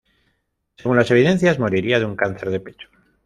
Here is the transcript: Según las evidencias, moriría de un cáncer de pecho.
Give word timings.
Según 0.77 0.97
las 0.97 1.11
evidencias, 1.11 1.59
moriría 1.59 1.99
de 1.99 2.05
un 2.05 2.15
cáncer 2.15 2.49
de 2.49 2.59
pecho. 2.59 2.87